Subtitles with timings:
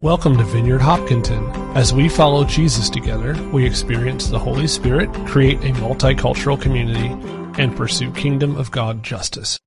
[0.00, 1.44] Welcome to Vineyard Hopkinton.
[1.76, 7.08] As we follow Jesus together, we experience the Holy Spirit, create a multicultural community,
[7.60, 9.58] and pursue kingdom of God justice.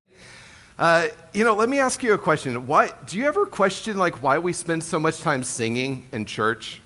[0.80, 2.66] Uh, you know, let me ask you a question.
[2.66, 6.80] Why do you ever question like why we spend so much time singing in church?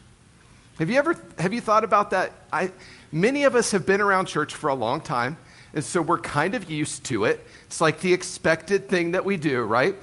[0.79, 2.31] Have you ever have you thought about that?
[2.51, 2.71] I,
[3.11, 5.37] many of us have been around church for a long time,
[5.75, 7.45] and so we're kind of used to it.
[7.67, 9.93] It's like the expected thing that we do, right?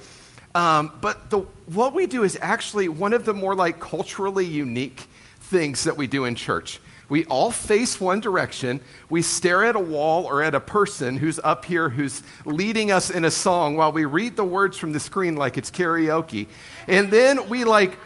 [0.55, 5.07] Um, but the, what we do is actually one of the more like culturally unique
[5.39, 6.79] things that we do in church.
[7.09, 8.79] We all face one direction.
[9.09, 13.09] We stare at a wall or at a person who's up here who's leading us
[13.09, 16.47] in a song while we read the words from the screen like it's karaoke.
[16.87, 17.97] And then we like,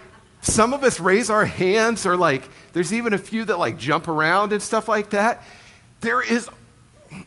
[0.42, 4.08] some of us raise our hands or like, there's even a few that like jump
[4.08, 5.44] around and stuff like that.
[6.02, 6.50] There is,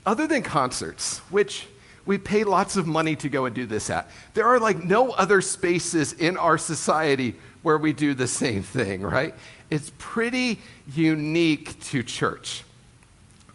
[0.04, 1.66] other than concerts, which
[2.10, 4.10] we pay lots of money to go and do this at.
[4.34, 9.02] There are like no other spaces in our society where we do the same thing,
[9.02, 9.32] right?
[9.70, 10.58] It's pretty
[10.92, 12.64] unique to church.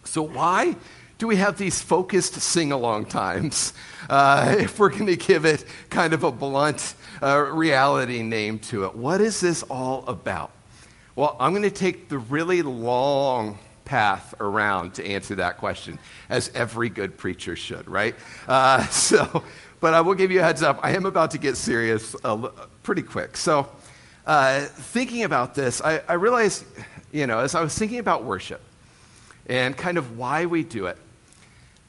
[0.06, 0.78] So, why
[1.18, 3.74] do we have these focused sing along times?
[4.08, 8.86] Uh, if we're going to give it kind of a blunt uh, reality name to
[8.86, 10.52] it, what is this all about?
[11.16, 16.52] Well, I'm going to take the really long path around to answer that question, as
[16.54, 18.16] every good preacher should, right?
[18.48, 19.44] Uh, so,
[19.80, 20.80] but I will give you a heads up.
[20.84, 22.50] I am about to get serious uh,
[22.84, 23.38] pretty quick.
[23.38, 23.70] So,
[24.26, 26.66] uh, thinking about this, I, I realized,
[27.12, 28.62] you know, as I was thinking about worship
[29.48, 30.98] and kind of why we do it,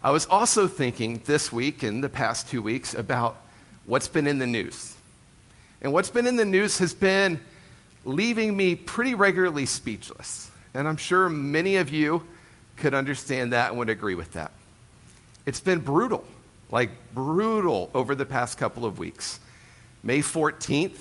[0.03, 3.37] I was also thinking this week and the past two weeks about
[3.87, 4.95] what's been in the news.
[5.81, 7.41] And what's been in the news has been
[8.05, 10.51] leaving me pretty regularly speechless.
[10.77, 12.23] And I'm sure many of you
[12.77, 14.53] could understand that and would agree with that.
[15.47, 16.25] It's been brutal,
[16.71, 19.41] like brutal over the past couple of weeks.
[20.03, 20.99] May 14th,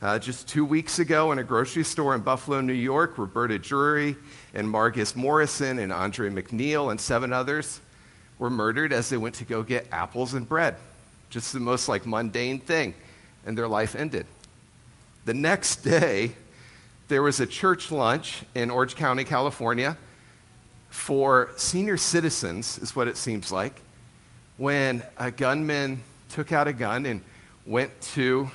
[0.00, 4.14] uh, just two weeks ago, in a grocery store in Buffalo, New York, Roberta Drury
[4.54, 7.80] and Margus Morrison and Andre Mackniel and seven others
[8.38, 10.76] were murdered as they went to go get apples and bread.
[11.30, 12.94] Just the most like mundane thing,
[13.44, 14.26] and their life ended.
[15.24, 16.36] The next day,
[17.08, 19.96] there was a church lunch in Orange County, California,
[20.88, 23.80] for senior citizens, is what it seems like,
[24.56, 27.22] when a gunman took out a gun and
[27.64, 28.50] went to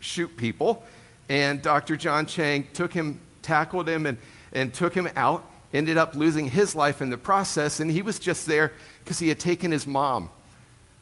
[0.00, 0.84] shoot people.
[1.28, 1.96] And Dr.
[1.96, 4.18] John Cheng took him, tackled him, and,
[4.52, 7.78] and took him out, ended up losing his life in the process.
[7.78, 8.72] And he was just there
[9.04, 10.28] because he had taken his mom,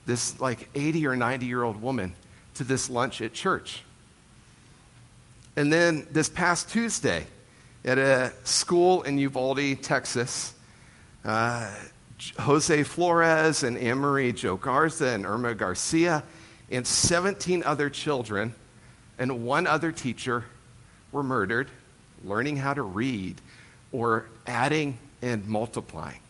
[0.05, 2.15] this like 80 or 90 year old woman,
[2.55, 3.85] to this lunch at church.
[5.57, 7.27] And then this past Tuesday,
[7.85, 10.55] at a school in Uvalde, Texas,
[11.25, 11.73] uh,
[12.41, 16.23] Jose Flores and Amerie Jo Garza and Irma Garcia
[16.71, 18.55] and 17 other children
[19.19, 20.45] and one other teacher
[21.13, 21.69] were murdered
[22.25, 23.41] learning how to read
[23.93, 26.21] or adding and multiplying.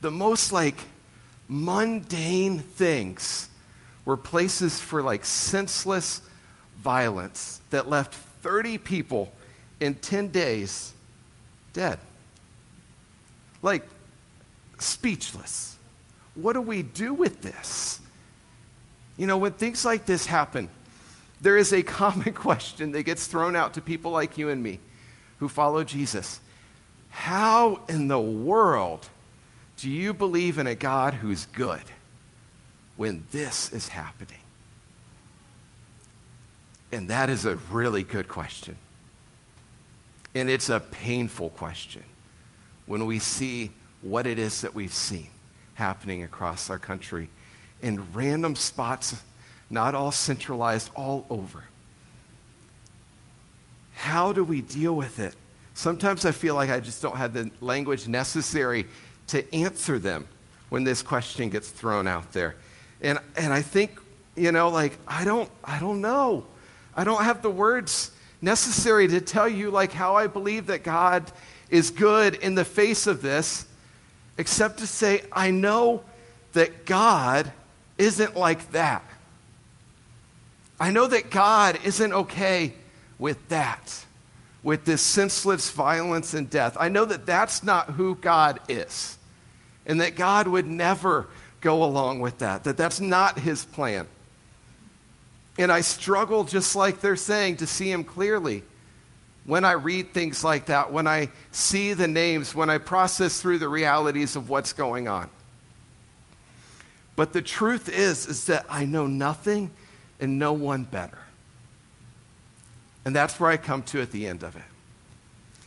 [0.00, 0.76] The most like
[1.48, 3.48] mundane things
[4.04, 6.22] were places for like senseless
[6.84, 9.32] violence that left 30 people
[9.80, 10.92] in 10 days
[11.72, 11.98] dead.
[13.62, 13.82] Like,
[14.78, 15.76] speechless.
[16.34, 18.00] What do we do with this?
[19.16, 20.68] You know, when things like this happen,
[21.40, 24.78] there is a common question that gets thrown out to people like you and me
[25.38, 26.40] who follow Jesus.
[27.08, 29.08] How in the world
[29.78, 31.82] do you believe in a God who's good
[32.96, 34.43] when this is happening?
[36.94, 38.76] And that is a really good question.
[40.32, 42.04] And it's a painful question
[42.86, 45.26] when we see what it is that we've seen
[45.74, 47.28] happening across our country
[47.82, 49.20] in random spots,
[49.70, 51.64] not all centralized, all over.
[53.94, 55.34] How do we deal with it?
[55.74, 58.86] Sometimes I feel like I just don't have the language necessary
[59.28, 60.28] to answer them
[60.68, 62.54] when this question gets thrown out there.
[63.00, 63.98] And, and I think,
[64.36, 66.46] you know, like, I don't, I don't know.
[66.96, 68.10] I don't have the words
[68.40, 71.30] necessary to tell you like how I believe that God
[71.70, 73.66] is good in the face of this,
[74.38, 76.04] except to say, I know
[76.52, 77.50] that God
[77.98, 79.04] isn't like that.
[80.78, 82.74] I know that God isn't okay
[83.18, 84.04] with that,
[84.62, 86.76] with this senseless violence and death.
[86.78, 89.16] I know that that's not who God is,
[89.86, 91.26] and that God would never
[91.60, 94.06] go along with that, that that's not his plan.
[95.58, 98.62] And I struggle, just like they're saying, to see him clearly.
[99.44, 103.58] When I read things like that, when I see the names, when I process through
[103.58, 105.28] the realities of what's going on.
[107.16, 109.70] But the truth is, is that I know nothing
[110.18, 111.18] and no one better.
[113.04, 114.62] And that's where I come to at the end of it.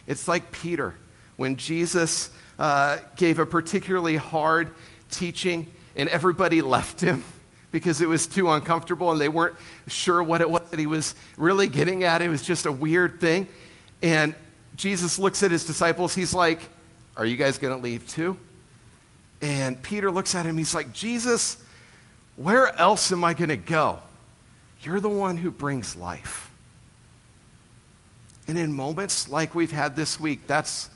[0.07, 0.95] It's like Peter
[1.35, 4.71] when Jesus uh, gave a particularly hard
[5.11, 7.23] teaching and everybody left him
[7.71, 9.55] because it was too uncomfortable and they weren't
[9.87, 12.21] sure what it was that he was really getting at.
[12.21, 13.47] It was just a weird thing.
[14.01, 14.33] And
[14.75, 16.15] Jesus looks at his disciples.
[16.15, 16.61] He's like,
[17.15, 18.37] Are you guys going to leave too?
[19.41, 20.57] And Peter looks at him.
[20.57, 21.57] He's like, Jesus,
[22.35, 23.99] where else am I going to go?
[24.81, 26.51] You're the one who brings life.
[28.47, 30.89] And in moments like we've had this week, that's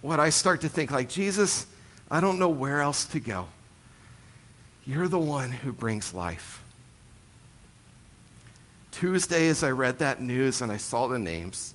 [0.00, 1.66] what I start to think like, Jesus,
[2.10, 3.46] I don't know where else to go.
[4.86, 6.62] You're the one who brings life.
[8.92, 11.74] Tuesday, as I read that news and I saw the names,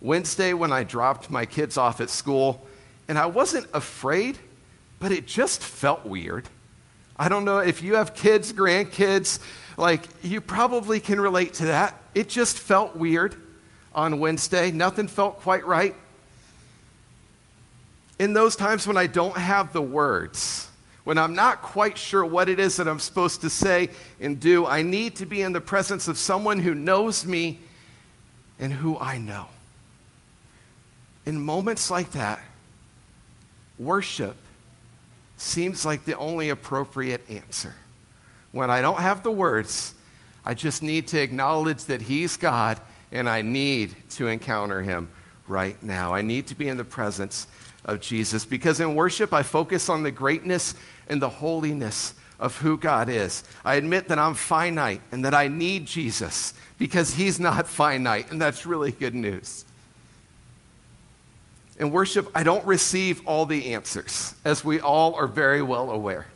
[0.00, 2.66] Wednesday, when I dropped my kids off at school,
[3.06, 4.38] and I wasn't afraid,
[4.98, 6.48] but it just felt weird.
[7.16, 9.38] I don't know if you have kids, grandkids,
[9.76, 12.00] like you probably can relate to that.
[12.14, 13.36] It just felt weird
[13.94, 14.72] on Wednesday.
[14.72, 15.94] Nothing felt quite right.
[18.18, 20.68] In those times when I don't have the words,
[21.04, 23.90] when I'm not quite sure what it is that I'm supposed to say
[24.20, 27.58] and do, I need to be in the presence of someone who knows me
[28.60, 29.46] and who I know.
[31.26, 32.40] In moments like that,
[33.78, 34.36] worship
[35.36, 37.74] seems like the only appropriate answer.
[38.52, 39.94] When I don't have the words,
[40.44, 45.08] I just need to acknowledge that He's God and I need to encounter Him
[45.52, 46.14] right now.
[46.14, 47.46] I need to be in the presence
[47.84, 50.74] of Jesus because in worship, I focus on the greatness
[51.08, 53.44] and the holiness of who God is.
[53.64, 58.40] I admit that I'm finite and that I need Jesus because He's not finite, and
[58.40, 59.64] that's really good news.
[61.78, 66.26] In worship, I don't receive all the answers, as we all are very well aware.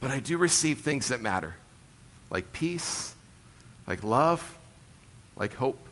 [0.00, 1.54] But I do receive things that matter,
[2.30, 3.14] like peace,
[3.86, 4.58] like love,
[5.36, 5.83] like hope.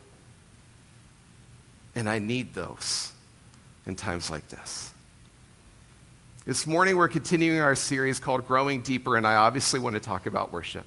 [1.95, 3.11] And I need those
[3.85, 4.91] in times like this.
[6.45, 10.25] This morning, we're continuing our series called Growing Deeper, and I obviously want to talk
[10.25, 10.85] about worship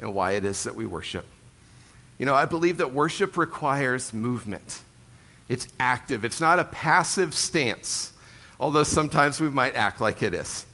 [0.00, 1.24] and why it is that we worship.
[2.18, 4.80] You know, I believe that worship requires movement,
[5.48, 8.12] it's active, it's not a passive stance,
[8.58, 10.65] although sometimes we might act like it is.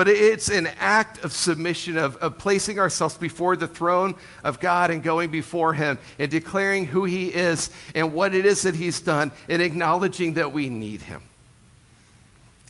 [0.00, 4.90] But it's an act of submission, of, of placing ourselves before the throne of God
[4.90, 8.98] and going before Him and declaring who He is and what it is that He's
[9.02, 11.20] done and acknowledging that we need Him.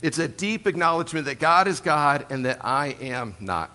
[0.01, 3.71] It's a deep acknowledgement that God is God and that I am not.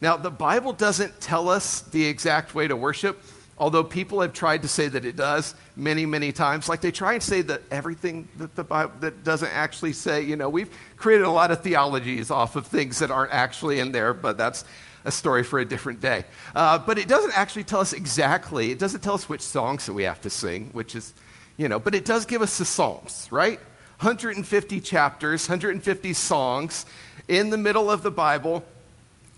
[0.00, 3.22] Now, the Bible doesn't tell us the exact way to worship,
[3.58, 6.68] although people have tried to say that it does many, many times.
[6.68, 10.36] Like they try and say that everything that the Bible that doesn't actually say, you
[10.36, 14.14] know, we've created a lot of theologies off of things that aren't actually in there,
[14.14, 14.64] but that's
[15.04, 16.24] a story for a different day.
[16.54, 19.92] Uh, but it doesn't actually tell us exactly, it doesn't tell us which songs that
[19.92, 21.14] we have to sing, which is,
[21.56, 23.58] you know, but it does give us the Psalms, right?
[24.00, 26.86] 150 chapters, 150 songs
[27.26, 28.64] in the middle of the Bible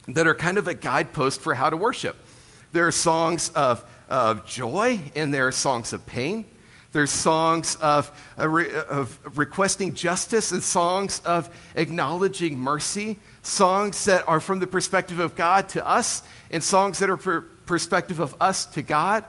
[0.09, 2.17] that are kind of a guidepost for how to worship.
[2.73, 6.45] There are songs of, of joy and there are songs of pain.
[6.93, 14.59] There's songs of, of requesting justice and songs of acknowledging mercy, songs that are from
[14.59, 19.25] the perspective of God to us, and songs that are perspective of us to God.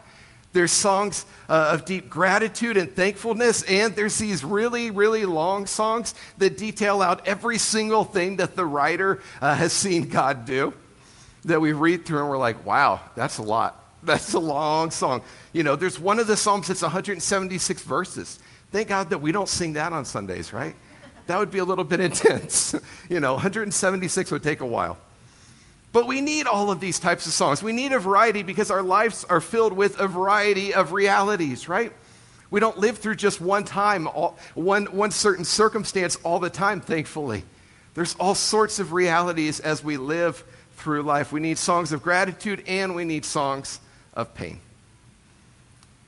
[0.53, 6.15] There's songs uh, of deep gratitude and thankfulness, and there's these really, really long songs
[6.39, 10.73] that detail out every single thing that the writer uh, has seen God do.
[11.45, 13.80] That we read through and we're like, wow, that's a lot.
[14.03, 15.21] That's a long song.
[15.53, 18.39] You know, there's one of the Psalms that's 176 verses.
[18.71, 20.75] Thank God that we don't sing that on Sundays, right?
[21.27, 22.75] That would be a little bit intense.
[23.09, 24.97] you know, 176 would take a while.
[25.93, 27.61] But we need all of these types of songs.
[27.61, 31.91] We need a variety because our lives are filled with a variety of realities, right?
[32.49, 37.43] We don't live through just one time, one, one certain circumstance all the time, thankfully.
[37.93, 40.43] There's all sorts of realities as we live
[40.75, 41.33] through life.
[41.33, 43.81] We need songs of gratitude and we need songs
[44.13, 44.59] of pain.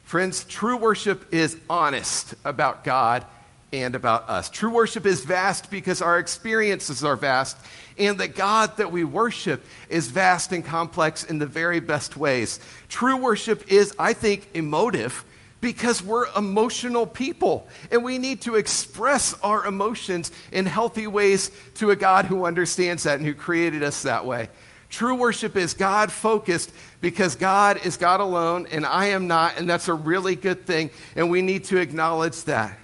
[0.03, 3.25] Friends, true worship is honest about God
[3.71, 4.49] and about us.
[4.49, 7.57] True worship is vast because our experiences are vast,
[7.97, 12.59] and the God that we worship is vast and complex in the very best ways.
[12.89, 15.25] True worship is, I think, emotive
[15.61, 21.89] because we're emotional people and we need to express our emotions in healthy ways to
[21.89, 24.49] a God who understands that and who created us that way.
[24.93, 26.71] True worship is God focused
[27.01, 30.91] because God is God alone and I am not, and that's a really good thing,
[31.15, 32.77] and we need to acknowledge that.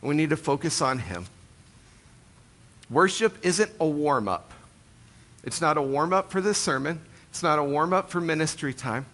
[0.00, 1.26] We need to focus on Him.
[2.88, 4.52] Worship isn't a warm up.
[5.42, 8.72] It's not a warm up for this sermon, it's not a warm up for ministry
[8.72, 9.04] time.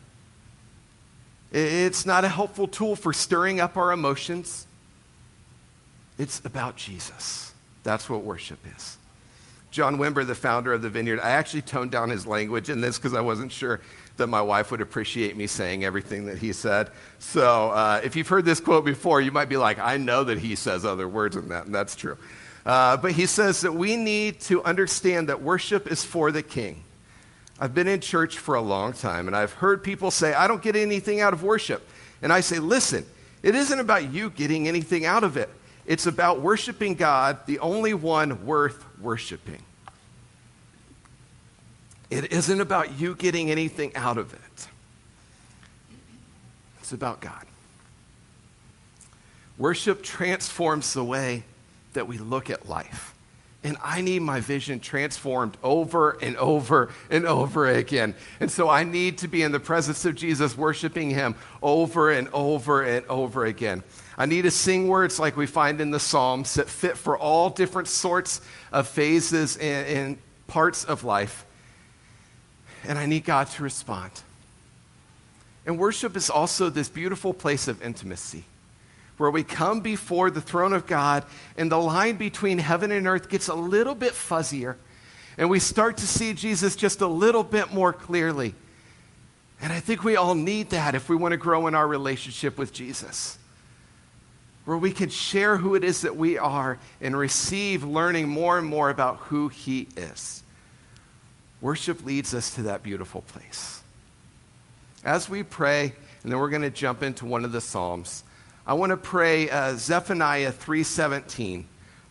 [1.51, 4.67] It's not a helpful tool for stirring up our emotions.
[6.19, 7.55] It's about Jesus.
[7.85, 8.99] That's what worship is.
[9.75, 12.97] John Wimber, the founder of the Vineyard, I actually toned down his language in this
[12.97, 13.81] because I wasn't sure
[14.19, 16.91] that my wife would appreciate me saying everything that he said.
[17.19, 20.39] So uh, if you've heard this quote before, you might be like, I know that
[20.39, 22.17] he says other words than that, and that's true.
[22.65, 26.85] Uh, but he says that we need to understand that worship is for the king.
[27.59, 30.63] I've been in church for a long time, and I've heard people say, I don't
[30.63, 31.85] get anything out of worship.
[32.23, 33.05] And I say, listen,
[33.43, 35.51] it isn't about you getting anything out of it.
[35.87, 39.63] It's about worshiping God, the only one worth worshiping.
[42.11, 44.69] It isn't about you getting anything out of it,
[46.81, 47.47] it's about God.
[49.57, 51.45] Worship transforms the way
[51.93, 53.15] that we look at life.
[53.65, 58.15] And I need my vision transformed over and over and over again.
[58.39, 62.29] And so I need to be in the presence of Jesus, worshiping Him over and
[62.35, 63.83] over and over again.
[64.19, 67.49] I need to sing words like we find in the Psalms that fit for all
[67.49, 71.47] different sorts of phases and, and parts of life.
[72.87, 74.13] And I need God to respond.
[75.65, 78.45] And worship is also this beautiful place of intimacy
[79.17, 81.25] where we come before the throne of God
[81.57, 84.77] and the line between heaven and earth gets a little bit fuzzier
[85.37, 88.55] and we start to see Jesus just a little bit more clearly.
[89.61, 92.57] And I think we all need that if we want to grow in our relationship
[92.57, 93.39] with Jesus.
[94.65, 98.67] Where we can share who it is that we are and receive learning more and
[98.67, 100.43] more about who He is.
[101.61, 103.83] Worship leads us to that beautiful place.
[105.05, 105.93] As we pray,
[106.23, 108.25] and then we're going to jump into one of the Psalms.
[108.67, 111.65] I want to pray uh, Zephaniah 3:17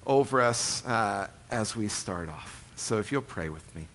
[0.06, 2.64] over us uh, as we start off.
[2.76, 3.88] So if you'll pray with me.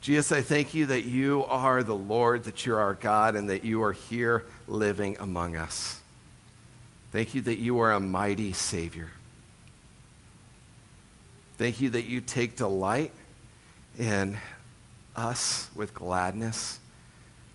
[0.00, 3.64] Jesus, I thank you that you are the Lord, that you're our God, and that
[3.64, 6.00] you are here living among us.
[7.12, 9.10] Thank you that you are a mighty Savior.
[11.58, 13.10] Thank you that you take delight
[13.98, 14.38] in
[15.16, 16.78] us with gladness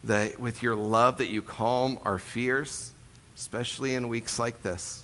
[0.03, 2.91] that with your love that you calm our fears,
[3.35, 5.03] especially in weeks like this.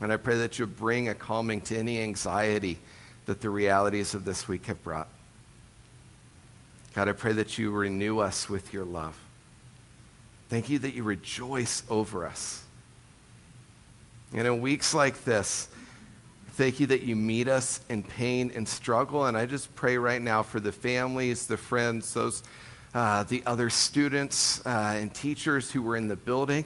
[0.00, 2.78] And I pray that you bring a calming to any anxiety
[3.26, 5.08] that the realities of this week have brought.
[6.94, 9.18] God, I pray that you renew us with your love.
[10.48, 12.62] Thank you that you rejoice over us.
[14.32, 15.68] And in weeks like this,
[16.50, 19.26] thank you that you meet us in pain and struggle.
[19.26, 22.42] And I just pray right now for the families, the friends, those
[22.94, 26.64] uh, the other students uh, and teachers who were in the building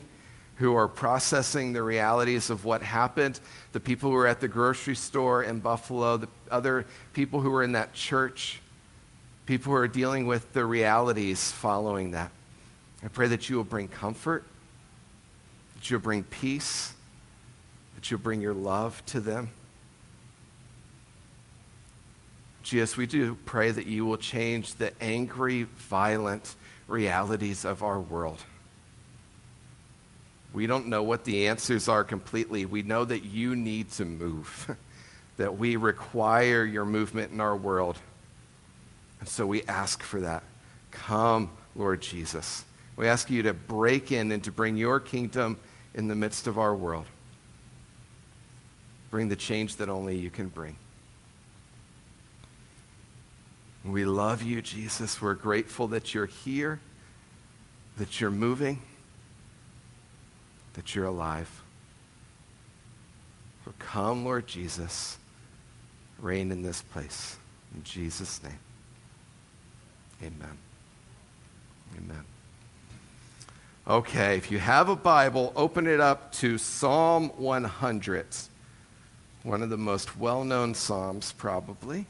[0.58, 3.38] who are processing the realities of what happened,
[3.73, 7.62] the people who were at the grocery store in Buffalo, the other people who were
[7.62, 8.61] in that church,
[9.47, 12.32] people who are dealing with the realities following that.
[13.04, 14.42] I pray that you will bring comfort,
[15.76, 16.92] that you'll bring peace,
[17.94, 19.50] that you'll bring your love to them.
[22.68, 26.54] Jesus, we do pray that you will change the angry, violent
[26.87, 28.38] realities of our world.
[30.52, 32.66] We don't know what the answers are completely.
[32.66, 34.76] We know that you need to move,
[35.38, 37.96] that we require your movement in our world.
[39.20, 40.42] And so we ask for that.
[40.90, 42.66] Come, Lord Jesus.
[42.96, 45.56] We ask you to break in and to bring your kingdom
[45.94, 47.06] in the midst of our world.
[49.10, 50.76] Bring the change that only you can bring.
[53.88, 55.23] We love you, Jesus.
[55.23, 56.78] We're grateful that you're here,
[57.97, 58.83] that you're moving,
[60.75, 61.62] that you're alive.
[63.64, 65.16] So come, Lord Jesus,
[66.18, 67.37] reign in this place.
[67.75, 68.59] In Jesus' name.
[70.23, 70.59] Amen.
[71.97, 72.25] Amen.
[73.87, 78.26] Okay, if you have a Bible, open it up to Psalm 100,
[79.45, 82.04] one of the most well known Psalms, probably.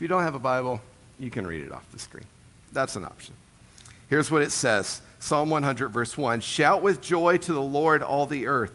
[0.00, 0.80] If you don't have a Bible,
[1.18, 2.24] you can read it off the screen.
[2.72, 3.34] That's an option.
[4.08, 8.24] Here's what it says Psalm 100, verse 1 Shout with joy to the Lord, all
[8.24, 8.72] the earth.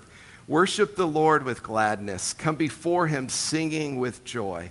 [0.47, 2.33] Worship the Lord with gladness.
[2.33, 4.69] Come before him singing with joy.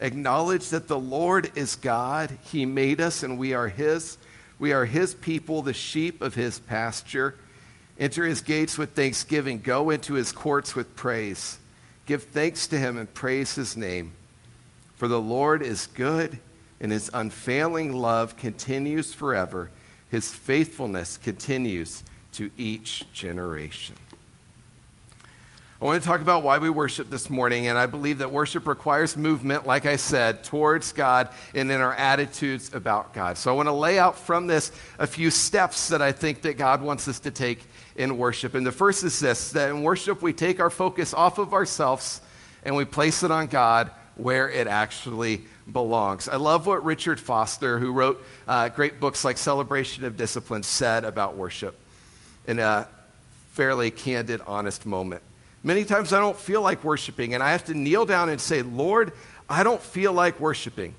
[0.00, 2.36] Acknowledge that the Lord is God.
[2.50, 4.18] He made us and we are his.
[4.58, 7.36] We are his people, the sheep of his pasture.
[7.96, 9.60] Enter his gates with thanksgiving.
[9.60, 11.58] Go into his courts with praise.
[12.06, 14.14] Give thanks to him and praise his name.
[15.00, 16.38] For the Lord is good,
[16.78, 19.70] and his unfailing love continues forever.
[20.10, 23.94] His faithfulness continues to each generation.
[25.80, 28.66] I want to talk about why we worship this morning, and I believe that worship
[28.66, 33.38] requires movement, like I said, towards God and in our attitudes about God.
[33.38, 36.58] So I want to lay out from this a few steps that I think that
[36.58, 37.60] God wants us to take
[37.96, 38.52] in worship.
[38.52, 42.20] And the first is this that in worship we take our focus off of ourselves
[42.66, 43.92] and we place it on God
[44.22, 46.28] where it actually belongs.
[46.28, 51.04] I love what Richard Foster, who wrote uh, great books like Celebration of Discipline, said
[51.04, 51.78] about worship
[52.46, 52.88] in a
[53.52, 55.22] fairly candid, honest moment.
[55.62, 58.62] Many times I don't feel like worshiping, and I have to kneel down and say,
[58.62, 59.12] Lord,
[59.48, 60.94] I don't feel like worshiping,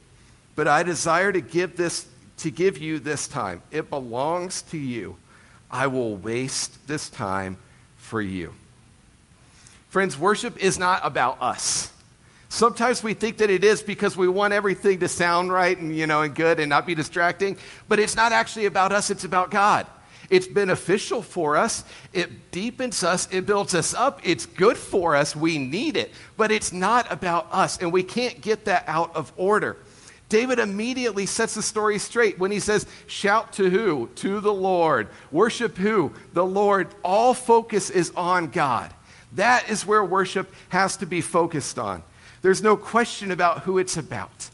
[0.56, 3.62] but I desire to give this to give you this time.
[3.72, 5.16] It belongs to you.
[5.70, 7.58] I will waste this time
[7.98, 8.54] for you.
[9.90, 11.92] Friends, worship is not about us.
[12.52, 16.06] Sometimes we think that it is because we want everything to sound right and you
[16.06, 17.56] know and good and not be distracting,
[17.88, 19.88] but it's not actually about us, it's about God.
[20.30, 21.86] It's beneficial for us.
[22.12, 23.30] It deepens us.
[23.32, 24.20] It builds us up.
[24.24, 25.34] It's good for us.
[25.34, 26.12] We need it.
[26.36, 27.78] But it's not about us.
[27.78, 29.78] And we can't get that out of order.
[30.28, 34.10] David immediately sets the story straight when he says, Shout to who?
[34.16, 35.08] To the Lord.
[35.32, 36.12] Worship who?
[36.34, 36.90] The Lord.
[37.02, 38.94] All focus is on God.
[39.34, 42.04] That is where worship has to be focused on.
[42.42, 44.50] There's no question about who it's about.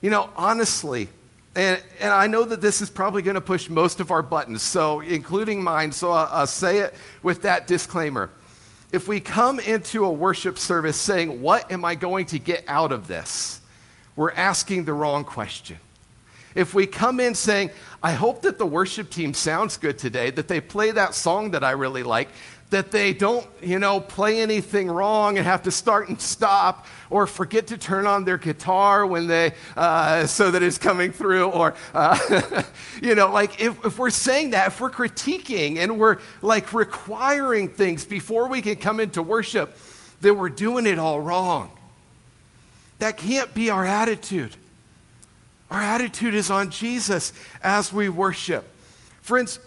[0.00, 1.08] You know, honestly,
[1.54, 4.62] and, and I know that this is probably going to push most of our buttons,
[4.62, 8.30] so including mine, so I'll, I'll say it with that disclaimer.
[8.92, 12.92] If we come into a worship service saying, What am I going to get out
[12.92, 13.60] of this?
[14.20, 15.78] we're asking the wrong question.
[16.54, 17.70] If we come in saying,
[18.02, 21.64] I hope that the worship team sounds good today, that they play that song that
[21.64, 22.28] I really like,
[22.70, 27.26] that they don't, you know, play anything wrong and have to start and stop or
[27.26, 31.74] forget to turn on their guitar when they, uh, so that it's coming through or,
[31.94, 32.62] uh,
[33.02, 37.68] you know, like if, if we're saying that, if we're critiquing and we're like requiring
[37.68, 39.76] things before we can come into worship,
[40.20, 41.72] then we're doing it all wrong.
[43.00, 44.54] That can't be our attitude.
[45.70, 48.64] Our attitude is on Jesus as we worship.
[49.22, 49.58] Friends,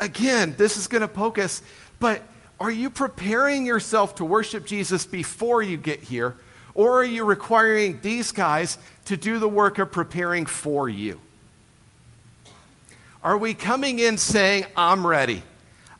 [0.00, 1.62] again, this is going to poke us,
[1.98, 2.22] but
[2.60, 6.36] are you preparing yourself to worship Jesus before you get here?
[6.74, 11.20] Or are you requiring these guys to do the work of preparing for you?
[13.22, 15.42] Are we coming in saying, I'm ready?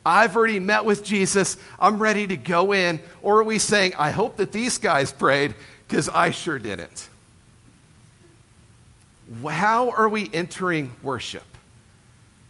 [0.05, 1.57] I've already met with Jesus.
[1.79, 3.01] I'm ready to go in.
[3.21, 5.53] Or are we saying, I hope that these guys prayed
[5.87, 7.09] because I sure didn't?
[9.45, 11.43] How are we entering worship?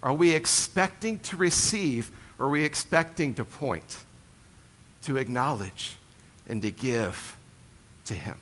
[0.01, 3.97] Are we expecting to receive are we expecting to point,
[5.04, 5.97] to acknowledge,
[6.47, 7.38] and to give
[8.06, 8.36] to Him?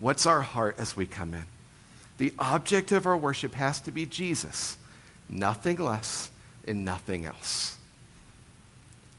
[0.00, 1.44] What's our heart as we come in?
[2.18, 4.76] The object of our worship has to be Jesus,
[5.28, 6.30] nothing less
[6.66, 7.78] and nothing else.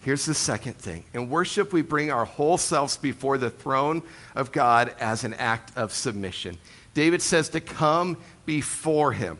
[0.01, 1.06] Here's the second thing.
[1.13, 4.03] In worship, we bring our whole selves before the throne
[4.36, 6.58] of God as an act of submission.
[6.93, 9.38] David says to come before him.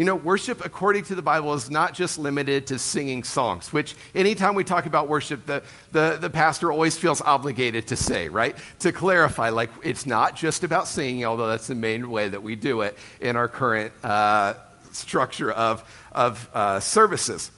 [0.00, 3.94] You know, worship according to the Bible is not just limited to singing songs, which
[4.14, 8.56] anytime we talk about worship, the, the, the pastor always feels obligated to say, right?
[8.78, 12.56] To clarify, like, it's not just about singing, although that's the main way that we
[12.56, 14.54] do it in our current uh,
[14.92, 17.50] structure of, of uh, services.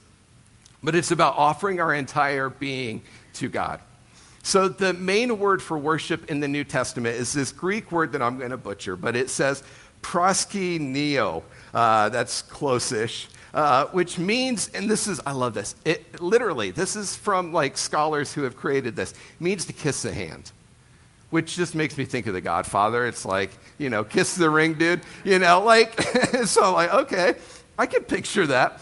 [0.83, 3.03] But it's about offering our entire being
[3.35, 3.79] to God.
[4.45, 8.21] So, the main word for worship in the New Testament is this Greek word that
[8.21, 9.63] I'm going to butcher, but it says
[10.03, 11.41] proskuneo.
[11.73, 13.27] Uh, that's close-ish.
[13.53, 15.75] Uh, which means, and this is, I love this.
[15.85, 19.13] It literally, this is from like scholars who have created this.
[19.39, 20.51] means to kiss the hand,
[21.29, 23.05] which just makes me think of the Godfather.
[23.05, 25.01] It's like, you know, kiss the ring, dude.
[25.23, 26.01] You know, like,
[26.45, 27.35] so I'm like, okay,
[27.77, 28.81] I can picture that.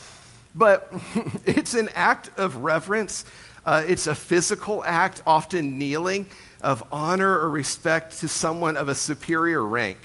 [0.56, 0.90] But
[1.46, 3.26] it's an act of reverence.
[3.66, 6.28] Uh, it's a physical act, often kneeling,
[6.62, 9.98] of honor or respect to someone of a superior rank.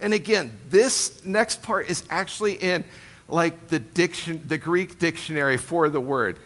[0.00, 2.84] And again, this next part is actually in
[3.28, 6.38] like the diction, the Greek dictionary for the word.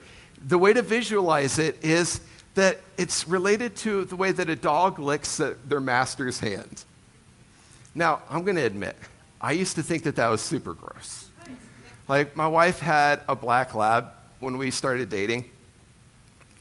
[0.47, 2.21] The way to visualize it is
[2.55, 6.85] that it's related to the way that a dog licks the, their master's hand.
[7.95, 8.97] Now, I'm going to admit,
[9.41, 11.29] I used to think that that was super gross.
[12.07, 14.09] Like, my wife had a black lab
[14.41, 15.47] when we started dating,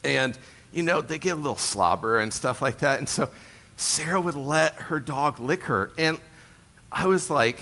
[0.03, 0.37] and,
[0.71, 2.99] you know, they get a little slobber and stuff like that.
[2.99, 3.29] And so
[3.75, 5.91] Sarah would let her dog lick her.
[5.97, 6.17] And
[6.93, 7.59] I was like,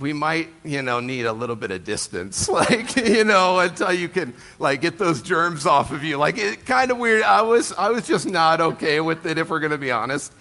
[0.00, 4.08] we might, you know, need a little bit of distance, like, you know, until you
[4.08, 6.16] can, like, get those germs off of you.
[6.16, 7.22] Like, it kind of weird.
[7.22, 10.32] I was, I was just not okay with it, if we're going to be honest.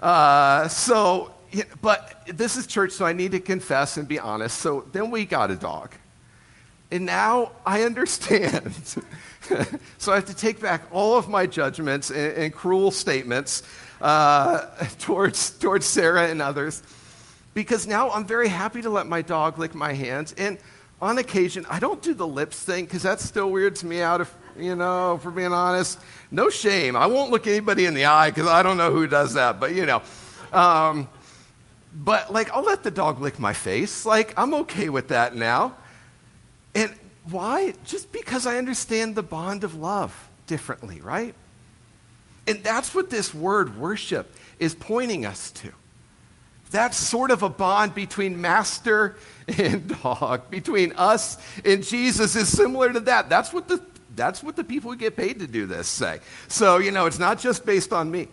[0.00, 1.32] Uh, so,
[1.80, 4.58] but this is church, so I need to confess and be honest.
[4.58, 5.94] So then we got a dog.
[6.90, 8.74] And now I understand.
[9.98, 13.62] so I have to take back all of my judgments and, and cruel statements
[14.00, 14.66] uh,
[14.98, 16.82] towards, towards Sarah and others
[17.54, 20.34] because now I'm very happy to let my dog lick my hands.
[20.38, 20.58] And
[21.02, 24.34] on occasion, I don't do the lips thing because that still weirds me out, if,
[24.56, 25.98] you know, for being honest.
[26.30, 26.96] No shame.
[26.96, 29.74] I won't look anybody in the eye because I don't know who does that, but
[29.74, 30.02] you know.
[30.52, 31.08] Um,
[31.92, 34.06] but like, I'll let the dog lick my face.
[34.06, 35.76] Like, I'm okay with that now.
[36.74, 36.94] And
[37.28, 37.74] why?
[37.84, 41.34] Just because I understand the bond of love differently, right?
[42.46, 45.72] And that's what this word worship is pointing us to.
[46.70, 49.16] That's sort of a bond between master
[49.58, 53.28] and dog, between us and Jesus is similar to that.
[53.28, 56.20] That's what the, that's what the people who get paid to do this say.
[56.48, 58.28] So, you know, it's not just based on me.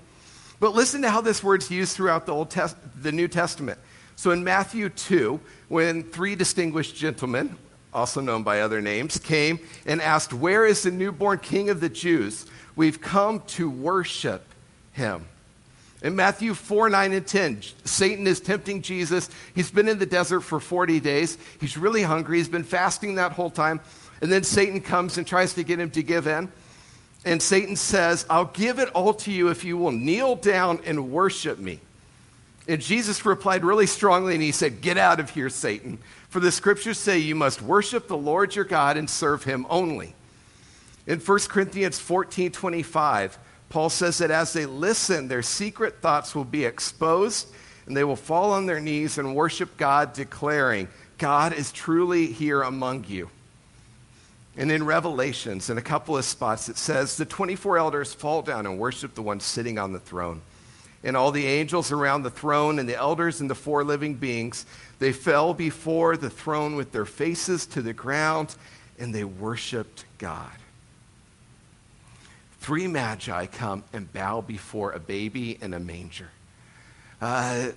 [0.60, 3.80] But listen to how this word's used throughout the, Old Test- the New Testament.
[4.15, 7.56] So in Matthew 2, when three distinguished gentlemen,
[7.97, 11.89] also known by other names, came and asked, Where is the newborn king of the
[11.89, 12.45] Jews?
[12.75, 14.43] We've come to worship
[14.93, 15.25] him.
[16.03, 19.29] In Matthew 4, 9, and 10, Satan is tempting Jesus.
[19.55, 21.39] He's been in the desert for 40 days.
[21.60, 22.38] He's really hungry.
[22.38, 23.79] He's been fasting that whole time.
[24.21, 26.51] And then Satan comes and tries to get him to give in.
[27.25, 31.12] And Satan says, I'll give it all to you if you will kneel down and
[31.12, 31.79] worship me.
[32.67, 35.97] And Jesus replied really strongly and he said, Get out of here, Satan.
[36.30, 40.13] For the scriptures say you must worship the Lord your God and serve him only.
[41.06, 43.38] In 1 Corinthians 14 25,
[43.70, 47.48] Paul says that as they listen, their secret thoughts will be exposed
[47.86, 52.62] and they will fall on their knees and worship God, declaring, God is truly here
[52.62, 53.30] among you.
[54.58, 58.66] And in Revelations, in a couple of spots, it says, The 24 elders fall down
[58.66, 60.42] and worship the one sitting on the throne.
[61.03, 64.65] And all the angels around the throne and the elders and the four living beings,
[64.99, 68.55] they fell before the throne with their faces to the ground
[68.99, 70.51] and they worshiped God
[72.67, 76.27] three magi come and bow before a baby in a manger.
[77.21, 77.69] Uh,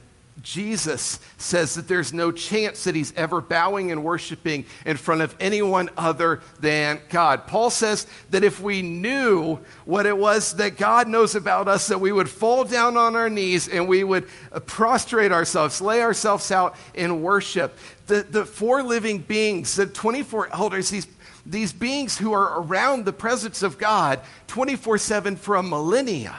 [0.42, 5.34] Jesus says that there's no chance that he's ever bowing and worshiping in front of
[5.40, 7.46] anyone other than God.
[7.46, 12.00] Paul says that if we knew what it was that God knows about us, that
[12.00, 16.50] we would fall down on our knees and we would uh, prostrate ourselves, lay ourselves
[16.50, 17.76] out in worship.
[18.06, 21.06] The, the four living beings, the 24 elders, these
[21.46, 26.36] these beings who are around the presence of God 24 7 for a millennia.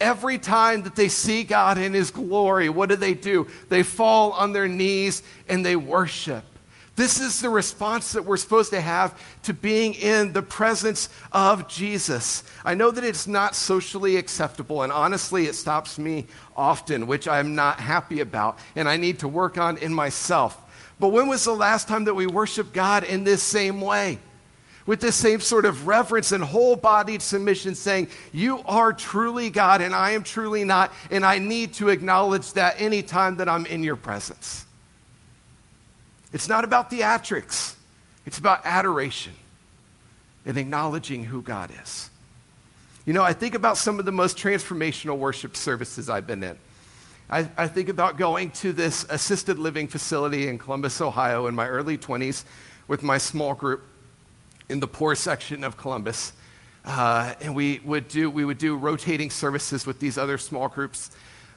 [0.00, 3.48] Every time that they see God in His glory, what do they do?
[3.68, 6.44] They fall on their knees and they worship.
[6.98, 11.68] This is the response that we're supposed to have to being in the presence of
[11.68, 12.42] Jesus.
[12.64, 17.54] I know that it's not socially acceptable, and honestly, it stops me often, which I'm
[17.54, 20.60] not happy about, and I need to work on in myself.
[20.98, 24.18] But when was the last time that we worshiped God in this same way?
[24.88, 29.82] With this same sort of reverence and whole bodied submission, saying, You are truly God
[29.82, 33.82] and I am truly not, and I need to acknowledge that anytime that I'm in
[33.82, 34.64] your presence.
[36.32, 37.74] It's not about theatrics,
[38.24, 39.34] it's about adoration
[40.46, 42.08] and acknowledging who God is.
[43.04, 46.56] You know, I think about some of the most transformational worship services I've been in.
[47.28, 51.68] I, I, think about going to this assisted living facility in Columbus, Ohio in my
[51.68, 52.44] early 20s
[52.86, 53.82] with my small group
[54.68, 56.32] in the poor section of Columbus.
[56.84, 61.10] Uh, and we would, do, we would do rotating services with these other small groups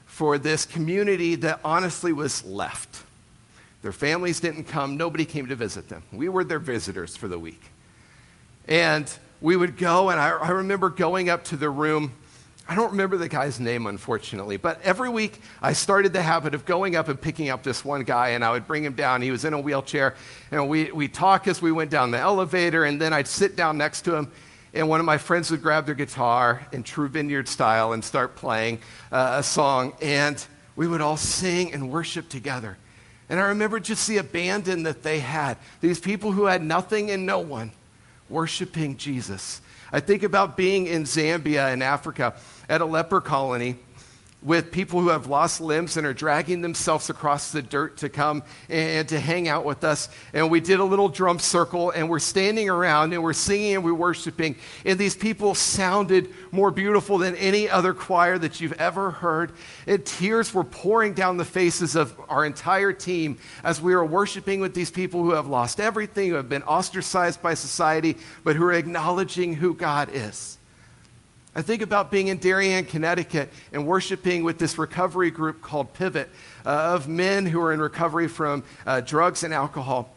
[0.05, 3.03] for this community that honestly was left.
[3.81, 6.03] Their families didn't come, nobody came to visit them.
[6.11, 7.61] We were their visitors for the week.
[8.67, 12.13] And we would go, and I, I remember going up to the room
[12.71, 16.63] I don't remember the guy's name, unfortunately, but every week I started the habit of
[16.63, 19.21] going up and picking up this one guy, and I would bring him down.
[19.21, 20.15] He was in a wheelchair,
[20.51, 23.77] and we, we talk as we went down the elevator, and then I'd sit down
[23.77, 24.31] next to him,
[24.73, 28.37] and one of my friends would grab their guitar in true vineyard style and start
[28.37, 28.79] playing
[29.11, 30.41] uh, a song, and
[30.77, 32.77] we would all sing and worship together.
[33.27, 35.57] And I remember just the abandon that they had.
[35.81, 37.73] These people who had nothing and no one
[38.29, 39.59] worshiping Jesus.
[39.93, 42.33] I think about being in Zambia in Africa
[42.69, 43.77] at a leper colony
[44.43, 48.41] with people who have lost limbs and are dragging themselves across the dirt to come
[48.69, 50.09] and to hang out with us.
[50.33, 53.83] And we did a little drum circle and we're standing around and we're singing and
[53.83, 54.55] we're worshiping.
[54.83, 59.51] And these people sounded more beautiful than any other choir that you've ever heard.
[59.85, 64.59] And tears were pouring down the faces of our entire team as we were worshiping
[64.59, 68.63] with these people who have lost everything, who have been ostracized by society, but who
[68.63, 70.57] are acknowledging who God is.
[71.53, 76.29] I think about being in Darien, Connecticut, and worshiping with this recovery group called Pivot
[76.65, 80.13] uh, of men who are in recovery from uh, drugs and alcohol.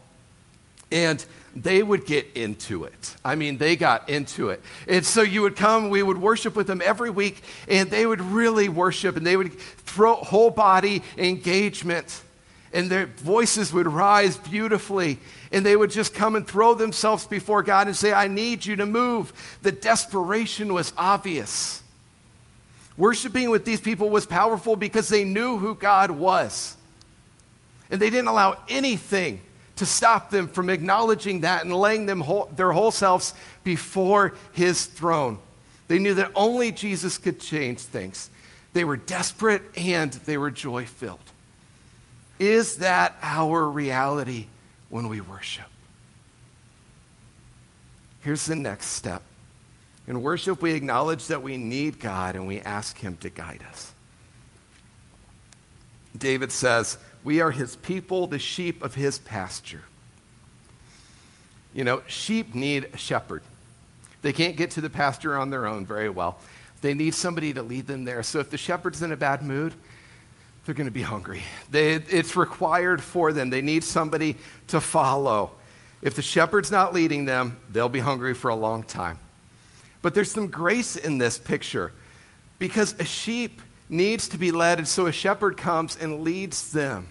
[0.91, 3.15] And they would get into it.
[3.23, 4.61] I mean, they got into it.
[4.87, 8.21] And so you would come, we would worship with them every week, and they would
[8.21, 12.21] really worship, and they would throw whole body engagement,
[12.75, 15.17] and their voices would rise beautifully,
[15.53, 18.75] and they would just come and throw themselves before God and say, I need you
[18.75, 19.31] to move.
[19.61, 21.81] The desperation was obvious.
[22.97, 26.75] Worshiping with these people was powerful because they knew who God was.
[27.89, 29.39] And they didn't allow anything
[29.77, 33.33] to stop them from acknowledging that and laying them whole, their whole selves
[33.63, 35.39] before his throne.
[35.87, 38.29] They knew that only Jesus could change things.
[38.73, 41.24] They were desperate and they were joy filled.
[42.39, 44.47] Is that our reality
[44.89, 45.65] when we worship?
[48.21, 49.21] Here's the next step.
[50.07, 53.91] In worship, we acknowledge that we need God and we ask Him to guide us.
[56.17, 59.81] David says, we are his people, the sheep of his pasture.
[61.73, 63.41] You know, sheep need a shepherd.
[64.21, 66.37] They can't get to the pasture on their own very well.
[66.81, 68.21] They need somebody to lead them there.
[68.21, 69.73] So if the shepherd's in a bad mood,
[70.65, 71.43] they're going to be hungry.
[71.69, 73.49] They, it's required for them.
[73.49, 74.35] They need somebody
[74.67, 75.51] to follow.
[76.01, 79.19] If the shepherd's not leading them, they'll be hungry for a long time.
[80.01, 81.91] But there's some grace in this picture
[82.59, 87.07] because a sheep needs to be led, and so a shepherd comes and leads them.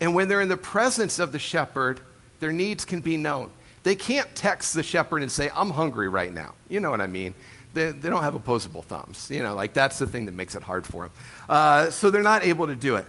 [0.00, 2.00] And when they're in the presence of the shepherd,
[2.40, 3.50] their needs can be known.
[3.82, 6.54] They can't text the shepherd and say, I'm hungry right now.
[6.68, 7.34] You know what I mean?
[7.76, 9.30] They, they don't have opposable thumbs.
[9.30, 11.12] You know, like that's the thing that makes it hard for them.
[11.46, 13.04] Uh, so they're not able to do it.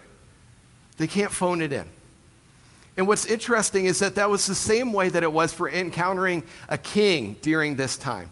[0.98, 1.86] They can't phone it in.
[2.98, 6.44] And what's interesting is that that was the same way that it was for encountering
[6.68, 8.30] a king during this time.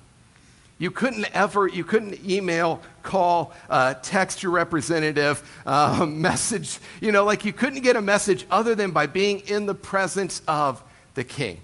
[0.77, 7.23] You couldn't ever, you couldn't email, call, uh, text your representative, uh, message, you know,
[7.23, 11.23] like you couldn't get a message other than by being in the presence of the
[11.23, 11.61] king.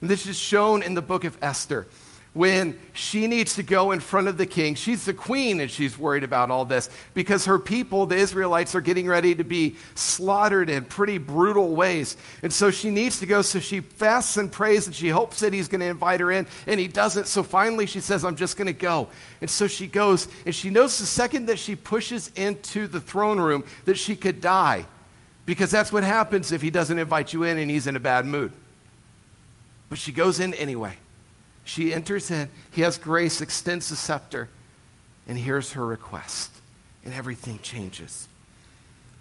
[0.00, 1.86] And this is shown in the book of Esther
[2.34, 4.74] when she needs to go in front of the king.
[4.74, 8.80] She's the queen and she's worried about all this because her people, the Israelites, are
[8.80, 12.16] getting ready to be slaughtered in pretty brutal ways.
[12.42, 13.40] And so she needs to go.
[13.42, 16.48] So she fasts and prays and she hopes that he's going to invite her in
[16.66, 17.28] and he doesn't.
[17.28, 19.08] So finally she says, I'm just going to go.
[19.40, 23.38] And so she goes and she knows the second that she pushes into the throne
[23.38, 24.86] room that she could die
[25.46, 28.26] because that's what happens if he doesn't invite you in and he's in a bad
[28.26, 28.50] mood.
[29.88, 30.96] But she goes in anyway.
[31.64, 32.48] She enters in.
[32.70, 34.48] He has grace, extends the scepter,
[35.26, 36.50] and hears her request.
[37.04, 38.28] And everything changes.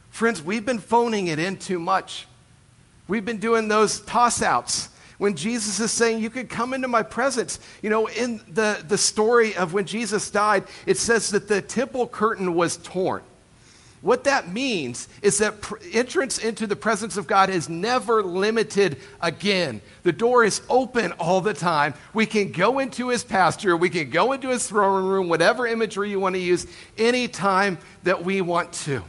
[0.10, 2.27] Friends, we've been phoning it in too much.
[3.08, 7.03] We've been doing those toss outs when Jesus is saying, You could come into my
[7.03, 7.60] presence.
[7.82, 12.08] You know, in the, the story of when Jesus died, it says that the temple
[12.08, 13.23] curtain was torn.
[14.03, 18.97] What that means is that pr- entrance into the presence of God is never limited
[19.21, 19.79] again.
[20.03, 21.93] The door is open all the time.
[22.13, 26.09] We can go into his pasture, we can go into his throne room, whatever imagery
[26.09, 29.03] you want to use, anytime that we want to.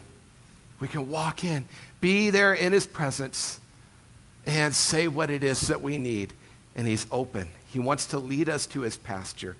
[0.78, 1.64] We can walk in,
[2.00, 3.58] be there in his presence,
[4.46, 6.32] and say what it is that we need.
[6.76, 7.48] And he's open.
[7.72, 9.56] He wants to lead us to his pasture.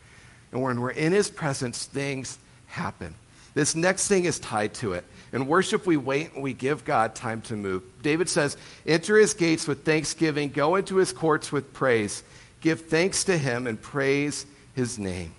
[0.53, 3.17] And when we're in his presence, things happen.
[3.55, 5.05] This next thing is tied to it.
[5.33, 7.83] In worship, we wait and we give God time to move.
[8.03, 12.23] David says, Enter his gates with thanksgiving, go into his courts with praise.
[12.61, 15.35] Give thanks to him and praise his name.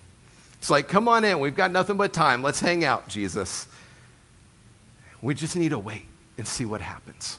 [0.58, 1.40] It's like, come on in.
[1.40, 2.42] We've got nothing but time.
[2.42, 3.66] Let's hang out, Jesus.
[5.20, 6.06] We just need to wait
[6.38, 7.38] and see what happens.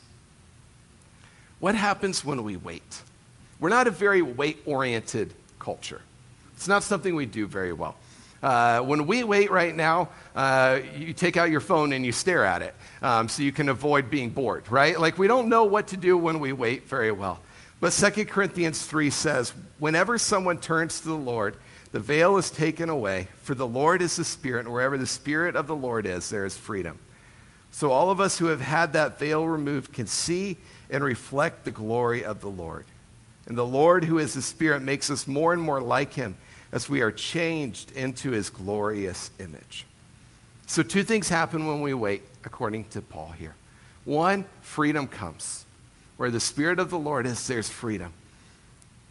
[1.60, 3.02] What happens when we wait?
[3.60, 6.02] We're not a very wait oriented culture,
[6.56, 7.96] it's not something we do very well.
[8.42, 12.46] Uh, when we wait right now, uh, you take out your phone and you stare
[12.46, 15.00] at it um, so you can avoid being bored, right?
[15.00, 17.40] Like we don't know what to do when we wait very well.
[17.80, 21.58] But 2 Corinthians 3 says, whenever someone turns to the Lord,
[21.92, 25.56] the veil is taken away, for the Lord is the Spirit, and wherever the Spirit
[25.56, 27.00] of the Lord is, there is freedom.
[27.72, 30.58] So all of us who have had that veil removed can see
[30.90, 32.86] and reflect the glory of the Lord.
[33.46, 36.36] And the Lord, who is the Spirit, makes us more and more like Him
[36.72, 39.86] as we are changed into his glorious image.
[40.66, 43.56] So, two things happen when we wait, according to Paul here.
[44.04, 45.66] One, freedom comes.
[46.18, 48.12] Where the Spirit of the Lord is, there's freedom.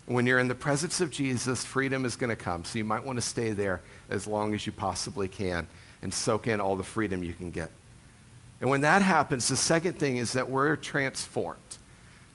[0.07, 2.65] When you're in the presence of Jesus, freedom is going to come.
[2.65, 5.67] So, you might want to stay there as long as you possibly can
[6.03, 7.71] and soak in all the freedom you can get.
[8.61, 11.61] And when that happens, the second thing is that we're transformed.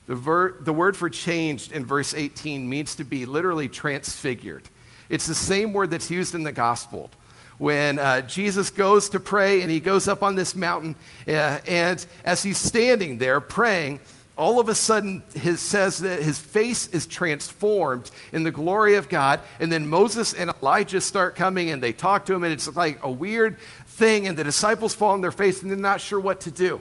[0.06, 4.68] The, ver- the word for changed in verse 18 means to be literally transfigured.
[5.12, 7.10] It's the same word that's used in the gospel.
[7.58, 10.96] When uh, Jesus goes to pray and he goes up on this mountain,
[11.28, 14.00] uh, and as he's standing there praying,
[14.38, 19.10] all of a sudden his says that his face is transformed in the glory of
[19.10, 19.40] God.
[19.60, 22.98] And then Moses and Elijah start coming and they talk to him, and it's like
[23.02, 24.26] a weird thing.
[24.26, 26.80] And the disciples fall on their face and they're not sure what to do.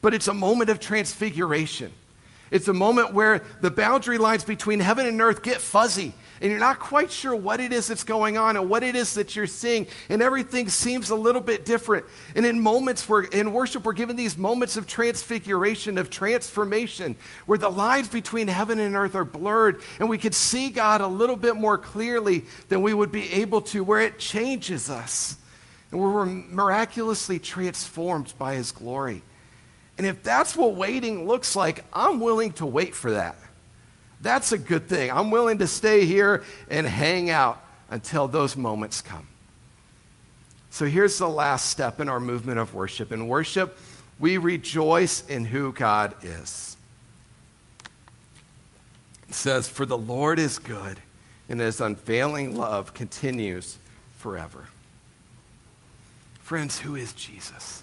[0.00, 1.92] But it's a moment of transfiguration.
[2.50, 6.12] It's a moment where the boundary lines between heaven and earth get fuzzy
[6.42, 9.14] and you're not quite sure what it is that's going on and what it is
[9.14, 12.04] that you're seeing, and everything seems a little bit different.
[12.34, 17.14] And in moments where in worship, we're given these moments of transfiguration, of transformation,
[17.46, 21.06] where the lines between heaven and earth are blurred, and we can see God a
[21.06, 25.36] little bit more clearly than we would be able to, where it changes us,
[25.92, 29.22] and we're miraculously transformed by His glory.
[29.96, 33.36] And if that's what waiting looks like, I'm willing to wait for that.
[34.22, 35.10] That's a good thing.
[35.10, 39.26] I'm willing to stay here and hang out until those moments come.
[40.70, 43.12] So here's the last step in our movement of worship.
[43.12, 43.76] In worship,
[44.18, 46.76] we rejoice in who God is.
[49.28, 51.00] It says, For the Lord is good,
[51.48, 53.76] and his unfailing love continues
[54.16, 54.66] forever.
[56.40, 57.82] Friends, who is Jesus?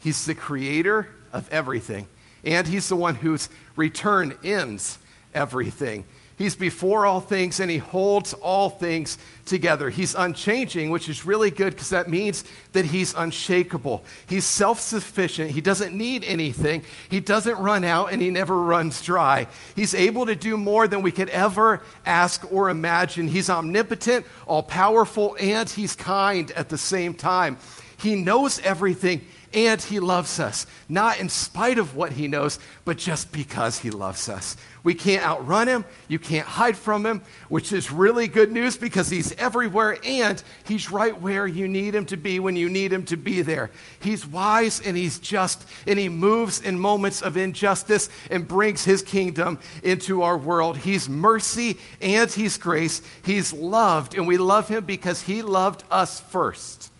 [0.00, 2.08] He's the creator of everything,
[2.42, 4.98] and he's the one whose return ends
[5.34, 6.04] everything.
[6.36, 9.88] He's before all things and he holds all things together.
[9.88, 12.42] He's unchanging, which is really good because that means
[12.72, 14.04] that he's unshakable.
[14.26, 15.52] He's self sufficient.
[15.52, 16.82] He doesn't need anything.
[17.08, 19.46] He doesn't run out and he never runs dry.
[19.76, 23.28] He's able to do more than we could ever ask or imagine.
[23.28, 27.58] He's omnipotent, all powerful, and he's kind at the same time.
[27.96, 32.98] He knows everything and he loves us, not in spite of what he knows, but
[32.98, 34.56] just because he loves us.
[34.82, 35.84] We can't outrun him.
[36.08, 40.90] You can't hide from him, which is really good news because he's everywhere and he's
[40.90, 43.70] right where you need him to be when you need him to be there.
[44.00, 49.00] He's wise and he's just, and he moves in moments of injustice and brings his
[49.00, 50.76] kingdom into our world.
[50.76, 53.00] He's mercy and he's grace.
[53.24, 56.90] He's loved, and we love him because he loved us first.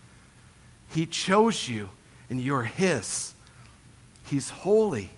[0.89, 1.89] He chose you,
[2.29, 3.33] and you're his.
[4.25, 5.11] He's holy.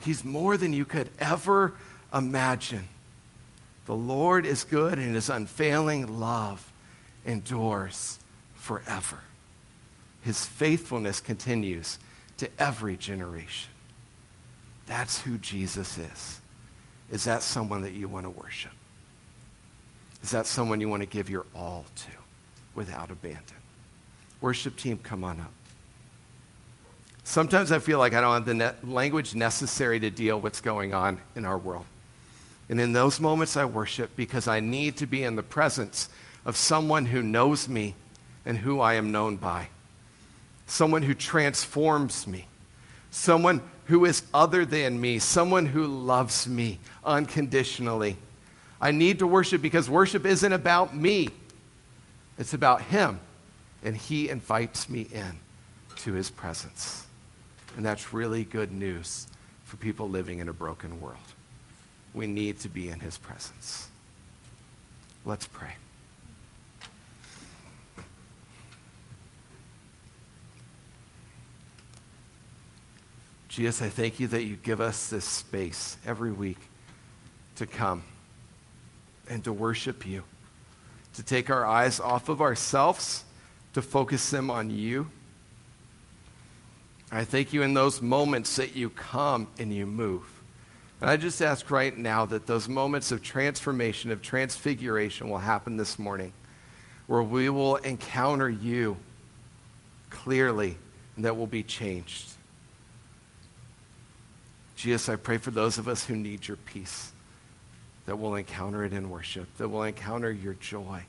[0.00, 1.74] He's more than you could ever
[2.12, 2.88] imagine.
[3.86, 6.72] The Lord is good and his unfailing love
[7.24, 8.18] endures
[8.54, 9.20] forever.
[10.22, 11.98] His faithfulness continues
[12.38, 13.70] to every generation.
[14.86, 16.40] That's who Jesus is.
[17.10, 18.72] Is that someone that you want to worship?
[20.22, 22.10] Is that someone you want to give your all to
[22.74, 23.56] without abandon?
[24.40, 25.52] Worship team, come on up.
[27.26, 30.60] Sometimes I feel like I don't have the ne- language necessary to deal with what's
[30.60, 31.84] going on in our world.
[32.68, 36.08] And in those moments, I worship because I need to be in the presence
[36.44, 37.96] of someone who knows me
[38.46, 39.70] and who I am known by,
[40.68, 42.46] someone who transforms me,
[43.10, 48.16] someone who is other than me, someone who loves me unconditionally.
[48.80, 51.30] I need to worship because worship isn't about me,
[52.38, 53.18] it's about Him.
[53.82, 55.40] And He invites me in
[55.96, 57.05] to His presence.
[57.76, 59.26] And that's really good news
[59.64, 61.18] for people living in a broken world
[62.16, 63.88] we need to be in his presence.
[65.26, 65.74] Let's pray.
[73.48, 76.58] Jesus, I thank you that you give us this space every week
[77.56, 78.02] to come
[79.28, 80.22] and to worship you,
[81.14, 83.24] to take our eyes off of ourselves,
[83.74, 85.10] to focus them on you.
[87.10, 90.24] I thank you in those moments that you come and you move.
[91.00, 95.76] And I just ask right now that those moments of transformation, of transfiguration will happen
[95.76, 96.32] this morning,
[97.06, 98.96] where we will encounter you
[100.10, 100.76] clearly
[101.14, 102.32] and that will be changed.
[104.76, 107.12] Jesus, I pray for those of us who need your peace,
[108.04, 111.02] that will encounter it in worship, that will encounter your joy.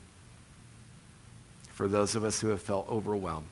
[1.72, 3.46] For those of us who have felt overwhelmed.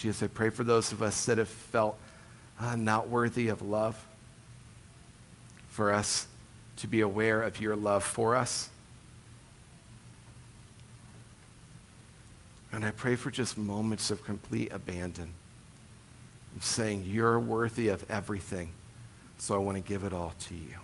[0.00, 1.98] Jesus, I pray for those of us that have felt
[2.58, 4.02] uh, not worthy of love,
[5.68, 6.26] for us
[6.76, 8.70] to be aware of your love for us.
[12.72, 15.34] And I pray for just moments of complete abandon,
[16.56, 18.70] of saying, You're worthy of everything,
[19.36, 20.76] so I want to give it all to you.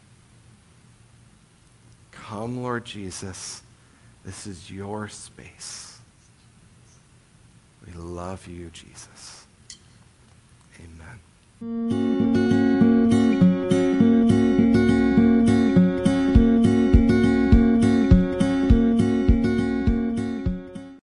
[2.11, 3.62] Come, Lord Jesus.
[4.26, 5.95] This is your space.
[7.87, 9.47] We love you, Jesus.
[10.80, 12.15] Amen.